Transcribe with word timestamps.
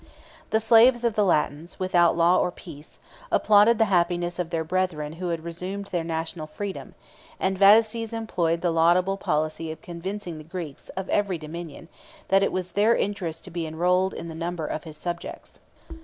5 0.01 0.09
The 0.49 0.59
slaves 0.59 1.03
of 1.03 1.13
the 1.13 1.23
Latins, 1.23 1.79
without 1.79 2.17
law 2.17 2.39
or 2.39 2.49
peace, 2.51 2.97
applauded 3.31 3.77
the 3.77 3.85
happiness 3.85 4.39
of 4.39 4.49
their 4.49 4.63
brethren 4.63 5.13
who 5.13 5.29
had 5.29 5.43
resumed 5.43 5.85
their 5.91 6.03
national 6.03 6.47
freedom; 6.47 6.95
and 7.39 7.55
Vataces 7.55 8.11
employed 8.11 8.61
the 8.61 8.71
laudable 8.71 9.15
policy 9.17 9.71
of 9.71 9.83
convincing 9.83 10.39
the 10.39 10.43
Greeks 10.43 10.89
of 10.97 11.07
every 11.09 11.37
dominion 11.37 11.87
that 12.29 12.41
it 12.41 12.51
was 12.51 12.71
their 12.71 12.95
interest 12.95 13.43
to 13.43 13.51
be 13.51 13.67
enrolled 13.67 14.15
in 14.15 14.27
the 14.27 14.33
number 14.33 14.65
of 14.65 14.85
his 14.85 14.97
subjects. 14.97 15.59